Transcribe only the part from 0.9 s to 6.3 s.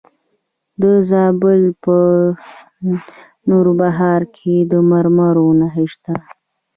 زابل په نوبهار کې د مرمرو نښې شته.